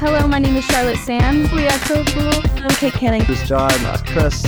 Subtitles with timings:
[0.00, 1.50] Hello, my name is Charlotte Sands.
[1.52, 2.32] We are so cool.
[2.62, 3.24] I'm Kate Canning.
[3.24, 3.70] This is John.
[3.82, 4.42] That's Chris.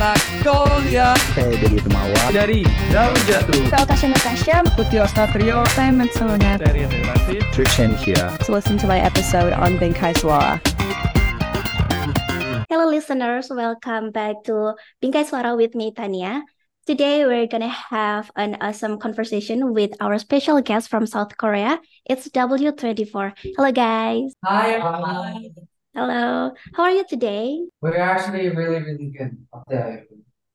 [0.00, 2.22] Magnolia Saya dari Temawa.
[2.32, 2.60] dari
[2.92, 4.56] Daun Jatuh Saya Tasha Natasha.
[4.76, 6.60] Putih Ostatrio Simon Solonet.
[6.64, 8.32] dari Relasi Trishan here.
[8.44, 10.56] To listen to my episode on Bengkai Suara.
[12.72, 13.52] Hello, listeners.
[13.52, 14.72] Welcome back to
[15.04, 16.42] Bingkai Suara with me, Tania.
[16.86, 21.80] Today, we're gonna have an awesome conversation with our special guest from South Korea.
[22.04, 23.32] It's W24.
[23.56, 24.34] Hello, guys.
[24.44, 25.48] Hi, everyone.
[25.94, 26.52] Hello.
[26.74, 27.64] How are you today?
[27.80, 29.32] We're actually really, really good.
[29.64, 30.02] Okay.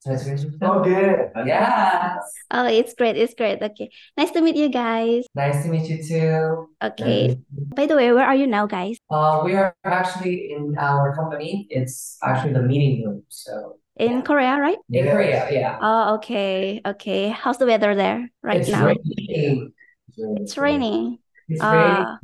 [0.06, 0.52] Nice to meet you.
[0.62, 1.32] Oh, good.
[1.44, 2.22] Yes.
[2.52, 3.16] Oh, it's great.
[3.16, 3.60] It's great.
[3.60, 3.90] Okay.
[4.16, 5.26] Nice to meet you guys.
[5.34, 6.68] Nice to meet you too.
[6.80, 7.42] Okay.
[7.74, 8.98] By the way, where are you now, guys?
[9.10, 11.66] Uh, we are actually in our company.
[11.70, 13.24] It's actually the meeting room.
[13.28, 14.78] So In Korea, right?
[14.88, 15.76] in Korea, yeah.
[15.80, 16.80] Oh, okay.
[16.84, 17.28] Okay.
[17.28, 18.86] How's the weather there right It's now?
[18.86, 19.72] raining.
[20.40, 21.18] It's raining.
[21.48, 22.16] It's raining.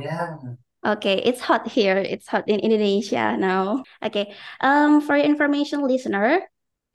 [0.00, 0.42] Yeah.
[0.84, 1.96] Okay, it's hot here.
[1.98, 3.84] It's hot in Indonesia now.
[4.02, 4.34] Okay.
[4.60, 6.42] Um, for your information, listener,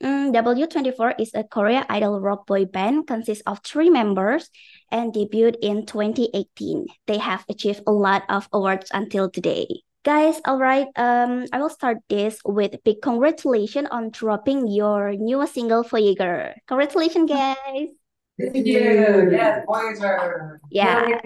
[0.04, 4.50] mm, W24 is a Korea Idol rock boy band consists of three members
[4.92, 6.86] and debuted in 2018.
[7.06, 9.87] They have achieved a lot of awards until today.
[10.08, 10.88] Guys, all right.
[10.96, 16.54] Um, I will start this with big congratulations on dropping your newest single Voyager.
[16.66, 17.92] Congratulations, guys.
[18.40, 19.28] Thank you.
[19.28, 20.62] Yeah, Voyager.
[20.70, 21.20] Yeah.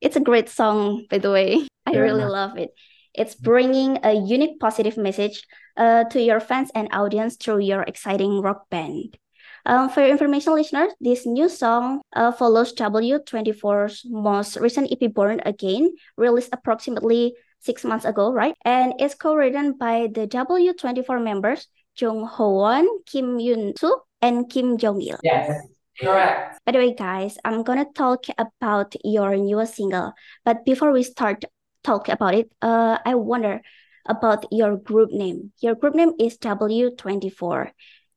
[0.00, 1.66] It's a great song, by the way.
[1.86, 2.06] I Yeah.
[2.06, 2.70] really love it.
[3.12, 5.42] It's bringing a unique positive message
[5.76, 9.18] uh, to your fans and audience through your exciting rock band.
[9.66, 15.42] Um, for your information, listeners, this new song uh, follows W24's most recent EP, Born
[15.44, 18.54] Again, released approximately six months ago, right?
[18.64, 25.18] And it's co-written by the W24 members Jung Ho-won, Kim Yoon-soo, and Kim Jong-gil.
[25.22, 25.66] Yes.
[26.00, 26.60] Correct.
[26.64, 30.12] By the way, guys, I'm gonna talk about your newest single.
[30.44, 31.44] But before we start
[31.82, 33.60] talk about it, uh, I wonder
[34.06, 35.52] about your group name.
[35.60, 37.70] Your group name is W24.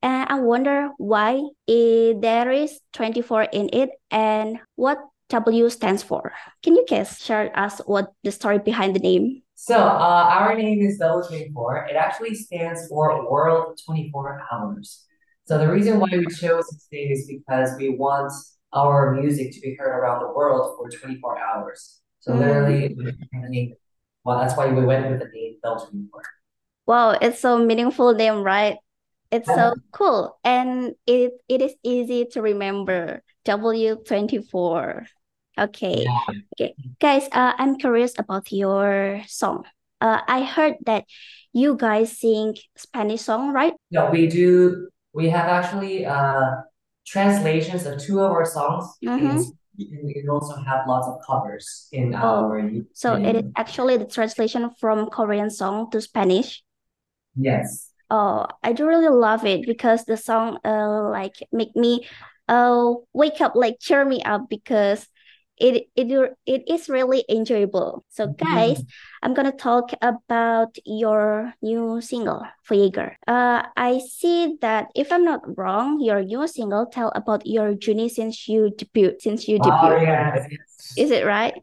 [0.04, 4.98] And I wonder why there is 24 in it and what
[5.32, 6.34] W stands for.
[6.64, 9.42] Can you guys share us what the story behind the name?
[9.56, 11.88] So, uh, our name is W24.
[11.90, 15.06] It actually stands for World 24 Hours.
[15.46, 18.32] So, the reason why we chose this name is because we want
[18.74, 22.02] our music to be heard around the world for 24 hours.
[22.20, 22.40] So, Mm.
[22.40, 23.78] literally,
[24.24, 26.22] well, that's why we went with the name W24.
[26.86, 28.78] Wow, it's so meaningful name, right?
[29.32, 33.24] It's so cool and it it is easy to remember.
[33.46, 35.08] W24.
[35.58, 36.06] Okay.
[36.06, 36.20] Yeah.
[36.54, 36.76] Okay.
[37.00, 39.66] Guys, uh, I'm curious about your song.
[40.00, 41.06] Uh, I heard that
[41.54, 43.74] you guys sing Spanish song, right?
[43.92, 46.62] No, we do, we have actually uh,
[47.06, 48.86] translations of two of our songs.
[49.04, 49.46] Mhm.
[49.80, 54.06] and we also have lots of covers in Oh, our So it is actually the
[54.06, 56.64] translation from Korean song to Spanish.
[57.36, 57.92] Yes.
[58.10, 62.06] Oh, I do really love it because the song uh like make me
[62.50, 65.08] uh wake up like cheer me up because
[65.62, 66.10] it it
[66.46, 68.04] it is really enjoyable.
[68.10, 68.84] So guys,
[69.22, 73.18] I'm gonna talk about your new single, Voyager.
[73.28, 78.10] Uh I see that if I'm not wrong, your new single tell about your journey
[78.10, 80.02] since you debut, since you Oh, debut.
[80.02, 80.94] yes, yes.
[80.98, 81.54] Is it right?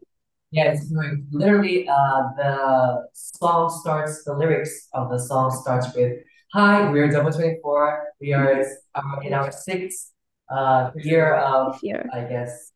[0.51, 6.17] Yeah, it's like literally uh the song starts the lyrics of the song starts with
[6.53, 8.07] Hi, we're double 24.
[8.19, 8.65] We are
[8.95, 10.13] uh, in our sixth
[10.49, 11.77] uh year of
[12.11, 12.71] I guess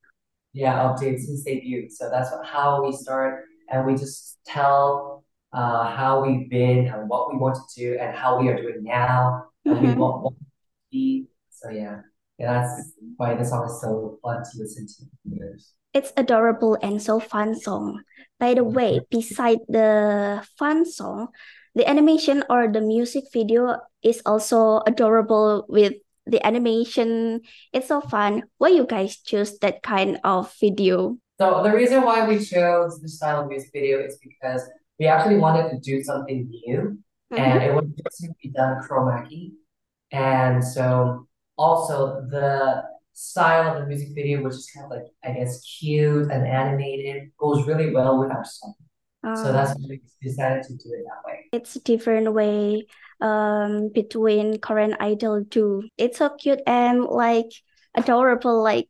[0.53, 1.89] yeah, update since debut.
[1.89, 7.09] So that's what, how we start and we just tell uh how we've been and
[7.09, 10.37] what we want to do and how we are doing now and we want, want
[10.39, 10.45] to
[10.91, 11.27] be.
[11.49, 12.01] So yeah.
[12.39, 15.05] Yeah, that's why the song is so fun to listen to.
[15.29, 15.73] Yes.
[15.93, 18.01] It's adorable and so fun song.
[18.39, 21.29] By the way, beside the fun song,
[21.75, 25.93] the animation or the music video is also adorable with
[26.25, 27.41] the animation.
[27.72, 28.44] It's so fun.
[28.57, 31.17] Why you guys choose that kind of video?
[31.39, 34.63] So the reason why we chose this style of music video is because
[35.00, 36.97] we actually wanted to do something new
[37.31, 37.65] and Mhm.
[37.68, 39.53] it was just to be done chroma key.
[40.12, 41.27] And so
[41.57, 42.83] also the
[43.13, 47.31] style of the music video, which is kind of like, I guess, cute and animated,
[47.38, 48.75] goes really well with our song.
[49.23, 51.47] So Uh, that's why we decided to do it that way.
[51.51, 52.87] it's a different way
[53.21, 55.87] um between Korean Idol too.
[55.97, 57.47] It's so cute and like
[57.95, 58.61] adorable.
[58.61, 58.89] Like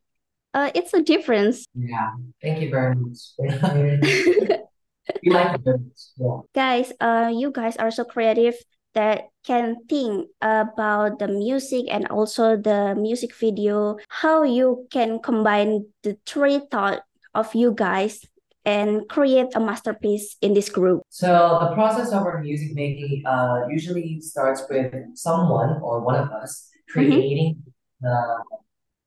[0.54, 1.66] uh, it's a difference.
[1.74, 2.10] Yeah.
[2.42, 3.18] Thank you very much.
[3.38, 5.80] We like it.
[6.16, 6.40] Yeah.
[6.54, 8.54] Guys, uh, you guys are so creative
[8.94, 15.86] that can think about the music and also the music video, how you can combine
[16.02, 17.02] the three thought
[17.34, 18.24] of you guys
[18.64, 21.02] and create a masterpiece in this group?
[21.10, 26.30] So the process of our music making uh, usually starts with someone or one of
[26.30, 27.62] us creating
[28.00, 28.44] the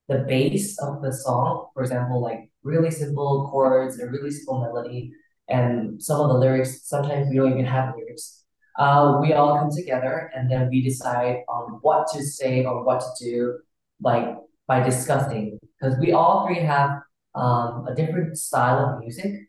[0.07, 1.68] the base of the song.
[1.74, 5.12] For example, like really simple chords, a really simple melody,
[5.50, 6.88] and some of the lyrics.
[6.88, 8.45] Sometimes we don't even have lyrics.
[8.77, 13.00] Uh, we all come together and then we decide on what to say or what
[13.01, 13.57] to do,
[14.01, 14.36] like
[14.68, 16.92] by discussing, because we all three have
[17.33, 19.47] um, a different style of music.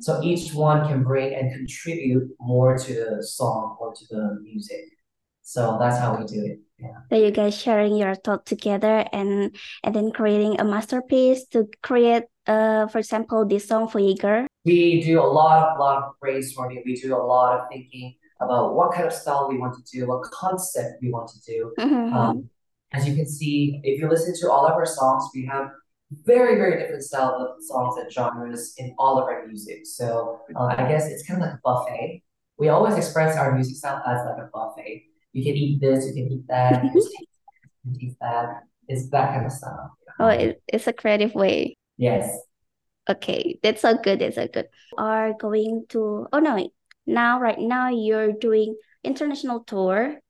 [0.00, 4.84] So each one can bring and contribute more to the song or to the music.
[5.42, 6.60] So that's how we do it.
[6.78, 7.00] Yeah.
[7.10, 12.24] So you guys sharing your thought together and and then creating a masterpiece to create
[12.46, 14.46] uh for example this song Voyager.
[14.64, 16.82] We do a lot of lot of brainstorming.
[16.86, 20.06] We do a lot of thinking about what kind of style we want to do,
[20.06, 21.74] what concept we want to do.
[21.78, 22.12] Mhm.
[22.12, 22.50] Um,
[22.92, 25.68] as you can see, if you listen to all of our songs, we have
[26.10, 29.86] very, very different style of songs and genres in all of our music.
[29.86, 32.22] So uh, I guess it's kind of like a buffet.
[32.58, 35.04] We always express our music style as like a buffet.
[35.32, 37.26] You can eat this, you can eat that, you can taste that,
[37.84, 38.62] you can taste that.
[38.88, 39.96] It's that kind of style.
[40.18, 41.76] Oh, it, it's a creative way.
[41.96, 42.36] Yes.
[43.08, 44.18] Okay, that's so good.
[44.18, 44.66] That's so good.
[44.98, 46.70] Are going to oh no,
[47.06, 50.20] now right now you're doing international tour,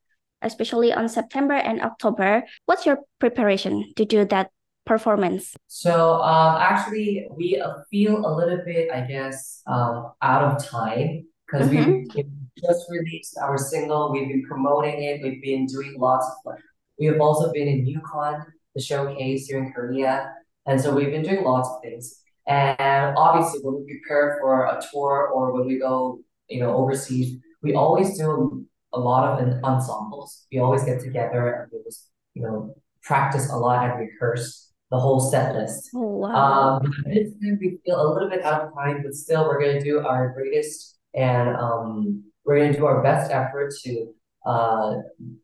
[0.43, 2.45] especially on September and October.
[2.67, 4.51] What's your preparation to do that
[4.91, 5.57] performance?
[5.69, 11.71] So um, actually, we feel a little bit, I guess, um, out of time because
[11.71, 11.79] we
[12.15, 12.25] we
[12.67, 14.11] just released our single.
[14.13, 15.23] We've been promoting it.
[15.23, 16.55] We've been doing lots of
[16.99, 18.45] we have also been in Yukon,
[18.75, 20.35] the showcase here in Korea,
[20.67, 22.21] and so we've been doing lots of things.
[22.47, 27.39] And obviously, when we prepare for a tour or when we go, you know, overseas,
[27.63, 30.47] we always do a lot of ensembles.
[30.51, 34.99] We always get together and we just, you know, practice a lot and rehearse the
[34.99, 35.91] whole set list.
[35.95, 36.81] Oh wow.
[36.81, 39.81] Um, this time we feel a little bit out of time, but still we're gonna
[39.81, 44.15] do our greatest and um, we're gonna do our best effort to
[44.47, 44.95] uh,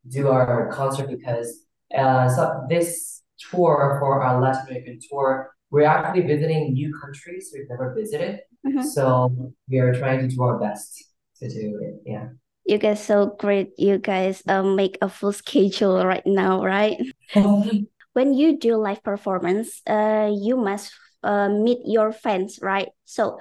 [0.08, 1.64] do our concert because
[1.96, 7.68] uh, so this tour for our Latin American tour, we're actually visiting new countries we've
[7.68, 8.40] never visited.
[8.66, 8.82] Mhm.
[8.84, 11.04] So we are trying to do our best
[11.38, 12.02] to do it.
[12.04, 12.28] Yeah.
[12.64, 13.78] You guys so great.
[13.78, 16.98] You guys um make a full schedule right now, right?
[18.16, 20.92] When you do live performance, uh you must
[21.22, 22.88] uh meet your fans, right?
[23.04, 23.38] So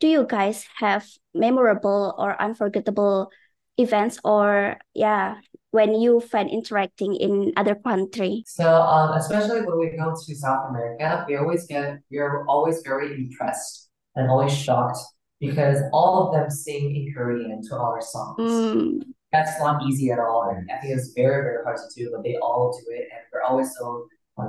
[0.00, 1.04] do you guys have
[1.34, 3.30] memorable or unforgettable
[3.76, 5.40] events or yeah,
[5.70, 8.44] when you fan interacting in other country?
[8.46, 12.82] So, um, especially when we go to South America, we always get, we are always
[12.84, 14.98] very impressed and always shocked
[15.40, 18.38] because all of them sing in Korean to our songs.
[18.38, 19.00] Mm,
[19.32, 22.22] That's not easy at all, and I think it's very, very hard to do, but
[22.22, 24.06] they all do it, and we're always so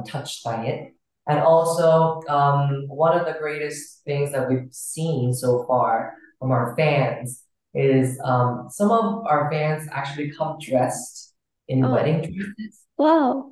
[0.07, 0.93] touched by it.
[1.27, 6.75] And also, um, one of the greatest things that we've seen so far from our
[6.77, 7.43] fans
[7.73, 11.33] is um, some of our fans actually come dressed
[11.67, 11.93] in Oh.
[11.93, 12.81] wedding dresses.
[12.97, 13.49] wow.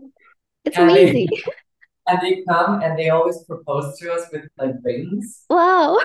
[0.65, 1.29] It's And they- amazing.
[2.05, 5.45] And they come and they always propose to us with like rings.
[5.49, 5.99] Wow.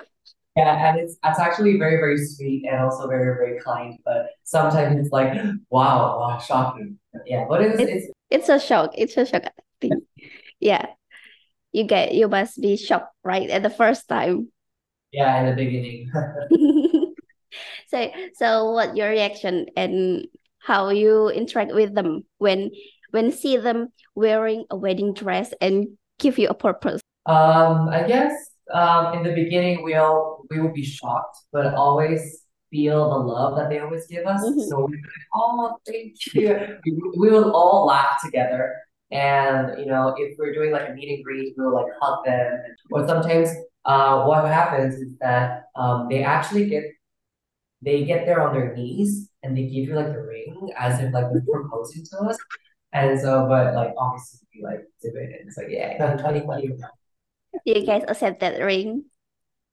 [0.57, 3.99] Yeah, and it's it's actually very, very sweet and also very, very kind.
[4.05, 5.33] But sometimes it's like,
[5.71, 6.99] wow, wow, shocking.
[7.27, 8.93] Yeah, but it's it's It's a shock.
[8.97, 9.43] It's a shock.
[9.47, 9.95] I think.
[10.61, 10.87] Yeah.
[11.73, 13.49] You get you must be shocked, right?
[13.51, 14.49] At the first time.
[15.13, 16.11] yeah in the beginning.
[17.89, 20.29] So so what your reaction and
[20.61, 22.71] how you interact with them when
[23.11, 27.01] when see them wearing a wedding dress and give you a purpose?
[27.25, 28.33] Um, I guess
[28.73, 33.71] um in the beginning we'll we will be shocked, but always feel the love that
[33.73, 34.45] they always give us.
[34.45, 34.69] Mhm.
[34.69, 36.77] So we're like, oh, thank you.
[36.85, 38.77] We, we will all laugh together.
[39.11, 42.59] And you know, if we're doing like a meet and greet, we'll like hug them.
[42.91, 43.49] Or sometimes
[43.85, 46.85] uh what happens is that um they actually get
[47.83, 51.13] they get there on their knees and they give you like the ring as if
[51.13, 52.39] like they're proposing to us.
[52.93, 56.79] And so, but like obviously we like do it and it's like, yeah, thank you.
[57.65, 59.05] You guys accept that ring?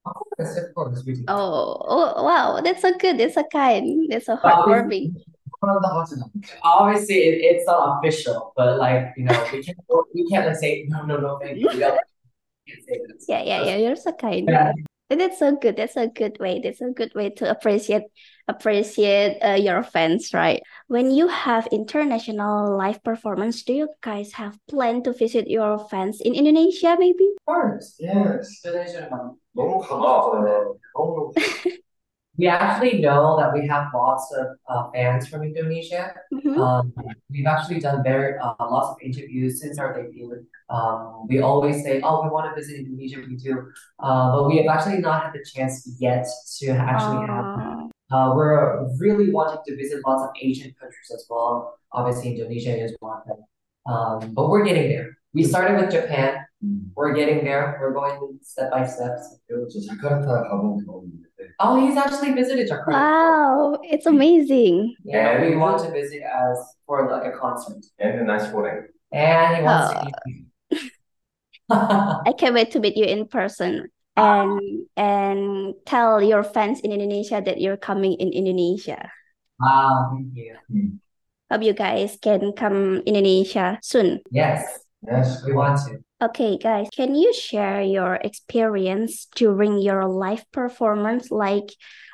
[0.06, 1.24] Of course, of course we do.
[1.28, 3.18] Oh, oh wow, that's so good.
[3.18, 4.08] That's so kind.
[4.10, 5.16] That's so But heartwarming.
[6.63, 9.79] Obviously, it, it's not official, but like you know, we can't
[10.15, 11.69] we can't like say no, no, no, thank you.
[11.69, 11.99] We don't
[12.67, 13.27] can't say this.
[13.29, 13.77] Yeah, yeah, yeah.
[13.77, 14.49] You're so kind.
[14.49, 14.73] Yeah.
[15.11, 15.77] And that's so good.
[15.77, 16.61] That's a good way.
[16.63, 18.05] That's a good way to appreciate
[18.47, 20.63] appreciate uh, your fans, right?
[20.87, 26.21] When you have international live performance, do you guys have plan to visit your fans
[26.21, 27.27] in Indonesia, maybe?
[27.43, 28.63] Of course, yes.
[29.53, 30.79] 너무 강하잖아요.
[30.95, 31.33] 너무
[32.38, 36.14] we actually know that we have lots of uh, fans from Indonesia.
[36.34, 36.58] Mhm.
[36.58, 36.94] Um,
[37.30, 40.46] we've actually done very uh, lots of interviews since our debut.
[40.70, 44.58] Um, we always say, "Oh, we want to visit Indonesia." We do, uh, but we
[44.60, 46.28] have actually not had the chance yet
[46.60, 47.90] to actually have.
[48.12, 51.80] Uh, we're really wanting to visit lots of Asian countries as well.
[51.92, 53.42] Obviously, Indonesia is one of them.
[53.88, 55.18] Um, but we're getting there.
[55.34, 56.46] We started with Japan.
[56.96, 57.78] We're getting there.
[57.82, 59.18] We're going step by step.
[59.48, 59.66] 그
[61.60, 62.92] Oh, he's actually visited Jakarta.
[62.92, 64.16] Wow, it's mm-hmm.
[64.16, 64.96] amazing.
[65.04, 67.86] Yeah, we want to visit us for like a concert.
[68.00, 68.88] And a nice wedding.
[69.12, 70.00] And he wants oh.
[70.00, 70.92] to meet
[71.70, 77.42] I can't wait to meet you in person and and tell your fans in Indonesia
[77.44, 79.12] that you're coming in Indonesia.
[79.60, 80.56] Wow, thank you.
[80.70, 81.02] Hmm.
[81.50, 84.22] Hope you guys can come Indonesia soon.
[84.32, 84.85] Yes.
[85.08, 85.98] Yes, we want to.
[86.22, 91.70] Okay, guys, can you share your experience during your live performance, like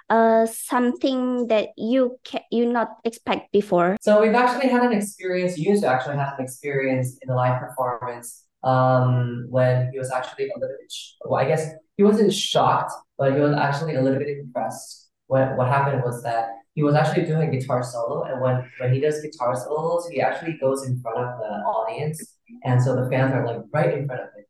[0.10, 3.98] uh something that you can you not expect before?
[4.02, 8.44] So we've actually had an experience, Yoon-soo actually had an experience in the live performance
[8.64, 10.94] um when he was actually a little bit
[11.26, 15.10] well, I guess he wasn't shocked, but he was actually a little bit impressed.
[15.28, 19.00] What what happened was that he was actually doing guitar solo, and when when he
[19.00, 23.34] does guitar solos, he actually goes in front of the audience, and so the fans
[23.34, 24.46] are like right in front of him.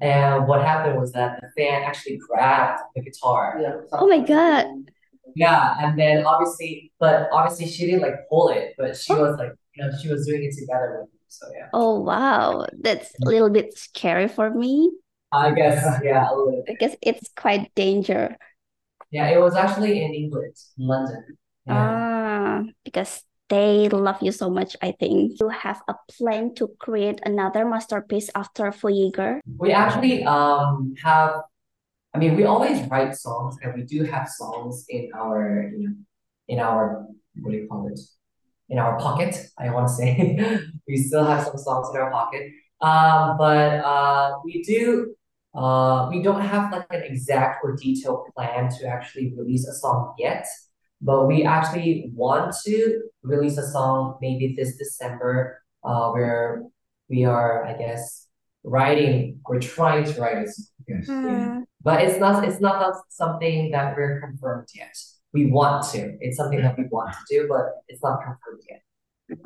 [0.00, 3.60] And what happened was that the fan actually grabbed the guitar.
[3.92, 4.66] Oh my God.
[5.36, 9.52] Yeah, and then obviously, but obviously she didn't like pull it, but she was like,
[9.74, 11.18] you know, she was doing it together with him.
[11.28, 14.92] So yeah, Oh wow, that's a little bit scary for me
[15.32, 16.78] I guess yeah, a little bit.
[16.78, 18.36] because it's quite danger.
[19.10, 21.36] Yeah, it was actually in England, London.
[21.66, 21.74] Yeah.
[21.74, 25.38] Ah, because they love you so much, I think.
[25.40, 29.40] You have a plan to create another masterpiece after Voyager.
[29.58, 31.30] We actually um have,
[32.14, 35.94] I mean, we always write songs, and we do have songs in our, you know,
[36.48, 37.06] in our
[37.40, 38.00] what do you call it?
[38.68, 40.14] In our pocket, I want to say.
[40.88, 42.42] We still have some songs in our pocket.
[42.80, 45.14] Um, but uh, we do.
[45.54, 50.14] Uh, we don't have like an exact or detailed plan to actually release a song
[50.18, 50.44] yet,
[51.00, 56.62] but we actually want to release a song maybe this December, uh, where
[57.08, 58.26] we are, I guess,
[58.64, 60.66] writing, we're trying to write a song.
[60.88, 61.06] Yes.
[61.06, 61.60] Hmm.
[61.82, 64.96] But it's not it's not something that we're confirmed yet.
[65.32, 66.16] We want to.
[66.20, 68.80] It's something that we want to do, but it's not confirmed yet.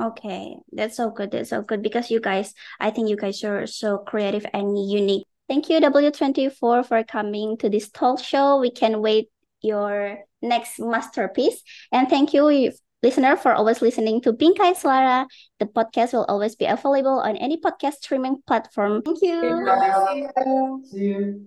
[0.01, 1.31] Okay, that's so good.
[1.31, 5.27] That's so good because you guys, I think you guys are so creative and unique.
[5.49, 8.59] Thank you, W24, for coming to this talk show.
[8.59, 9.31] We can't wait
[9.63, 11.63] your next masterpiece.
[11.93, 12.73] And thank you,
[13.03, 15.27] listener, for always listening to Bingkai Suara.
[15.59, 19.03] The podcast will always be available on any podcast streaming platform.
[19.03, 20.83] Thank you.
[20.91, 21.43] See you.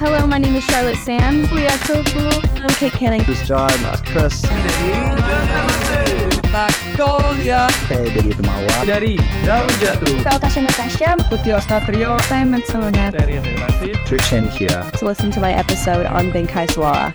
[0.00, 1.44] Hello, my name is Charlotte Sam.
[1.46, 2.60] Liakoglu.
[2.62, 3.22] I'm Kate Canning.
[3.24, 4.40] This is John, that's Chris.
[6.50, 8.76] Magnolia Saya dari Temawa.
[8.82, 9.14] dari
[9.46, 11.10] Daun Jatuh Saya Tasha Natasha.
[11.30, 13.14] Putih Ostatrio Saya Matsunaga.
[13.14, 14.82] dari David Trichen here.
[14.98, 17.14] To listen to my episode on Benkai Suara.